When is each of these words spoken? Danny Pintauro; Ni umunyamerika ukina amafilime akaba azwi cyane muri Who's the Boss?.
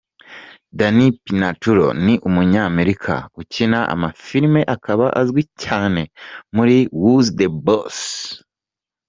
Danny 0.77 1.07
Pintauro; 1.25 1.85
Ni 2.05 2.13
umunyamerika 2.27 3.15
ukina 3.41 3.79
amafilime 3.93 4.61
akaba 4.75 5.05
azwi 5.21 5.43
cyane 5.63 6.01
muri 6.55 6.77
Who's 6.99 7.27
the 7.37 7.47
Boss?. 7.65 7.97